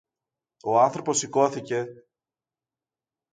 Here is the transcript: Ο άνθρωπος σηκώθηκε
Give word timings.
Ο 0.61 0.77
άνθρωπος 0.79 1.17
σηκώθηκε 1.17 1.85